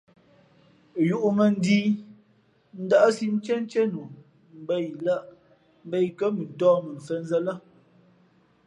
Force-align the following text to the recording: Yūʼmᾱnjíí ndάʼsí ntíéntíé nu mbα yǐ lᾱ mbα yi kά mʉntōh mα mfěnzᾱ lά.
Yūʼmᾱnjíí 1.07 1.87
ndάʼsí 2.85 3.25
ntíéntíé 3.35 3.83
nu 3.93 4.01
mbα 4.61 4.75
yǐ 4.83 4.91
lᾱ 5.05 5.15
mbα 5.85 5.97
yi 6.03 6.09
kά 6.19 6.27
mʉntōh 6.37 6.77
mα 6.85 6.91
mfěnzᾱ 6.97 7.37
lά. 7.47 7.53